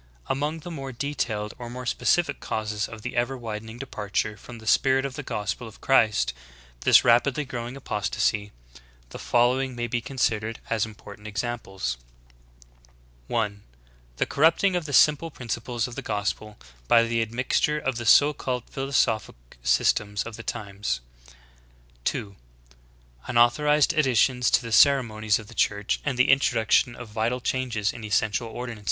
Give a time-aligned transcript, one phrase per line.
[0.25, 5.05] Among the more detailed or specific causes of this ever widening departure from the spirit
[5.05, 6.33] of the gospel of Christ,
[6.79, 8.51] this rapidly growing apostasy,
[9.09, 11.97] the following may bexQnsidered as important examples:
[13.27, 13.61] y (1 j i
[14.17, 18.33] The corrupting of the simple principles of the gos* ^3^"by the admixture of the so
[18.33, 21.01] called philosophic systems of the times.'
[22.05, 22.35] (2).
[23.27, 28.03] Unauthorized additions to the ceremonies of the Chttrch, and the introduction of vital changes in
[28.03, 28.79] essential ordinances.